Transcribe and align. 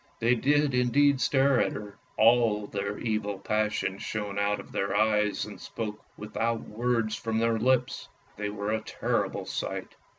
They 0.19 0.33
did 0.33 0.73
indeed 0.73 1.21
stare 1.21 1.61
at 1.61 1.73
her, 1.73 1.99
all 2.17 2.65
their 2.65 2.97
evil 2.97 3.37
passions 3.37 4.01
shone 4.01 4.39
out 4.39 4.59
of 4.59 4.71
their 4.71 4.95
eyes 4.95 5.45
and 5.45 5.61
spoke 5.61 6.03
without 6.17 6.61
words 6.61 7.15
from 7.15 7.37
their 7.37 7.59
lips. 7.59 8.09
They 8.35 8.49
were 8.49 8.71
a 8.71 8.81
terrible 8.81 9.45
sight. 9.45 9.93